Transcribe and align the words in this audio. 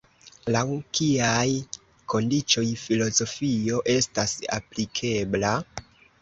Laŭ 0.53 0.61
kiaj 0.99 1.43
kondiĉoj 2.13 2.63
filozofio 2.85 3.83
estas 3.97 4.35
aplikebla? 4.59 5.55